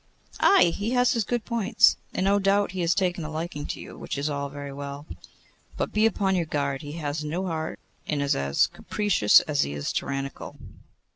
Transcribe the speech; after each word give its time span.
'Ay! 0.39 0.73
he 0.75 0.89
has 0.93 1.11
his 1.13 1.23
good 1.23 1.45
points. 1.45 1.95
And, 2.11 2.23
no 2.23 2.39
doubt, 2.39 2.71
he 2.71 2.81
has 2.81 2.95
taken 2.95 3.23
a 3.23 3.29
liking 3.29 3.67
to 3.67 3.79
you, 3.79 3.95
which 3.95 4.17
is 4.17 4.31
all 4.31 4.49
very 4.49 4.73
well. 4.73 5.05
But 5.77 5.91
be 5.93 6.07
upon 6.07 6.35
your 6.35 6.47
guard. 6.47 6.81
He 6.81 6.93
has 6.93 7.23
no 7.23 7.45
heart, 7.45 7.79
and 8.07 8.19
is 8.19 8.35
as 8.35 8.65
capricious 8.65 9.41
as 9.41 9.61
he 9.61 9.73
is 9.73 9.93
tyrannical. 9.93 10.55